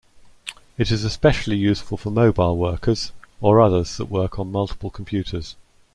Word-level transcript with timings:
It 0.79 0.89
is 0.89 1.03
especially 1.03 1.57
useful 1.57 1.95
for 1.95 2.09
mobile 2.09 2.57
workers, 2.57 3.11
or 3.39 3.61
others 3.61 3.97
that 3.97 4.05
work 4.05 4.39
on 4.39 4.51
multiple 4.51 4.89
computers. 4.89 5.55